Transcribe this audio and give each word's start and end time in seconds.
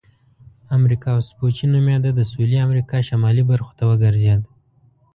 امریکا 0.77 1.09
وسپوچې 1.17 1.65
نومیده 1.73 2.09
د 2.13 2.21
سویلي 2.29 2.57
امریکا 2.67 2.97
شمالي 3.09 3.43
برخو 3.51 3.71
ته 3.77 3.83
وګرځېد. 3.91 4.41